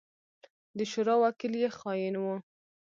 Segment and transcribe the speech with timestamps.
[0.77, 2.35] د شورا وکيل يې خائن وو.